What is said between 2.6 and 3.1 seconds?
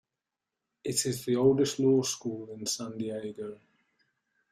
San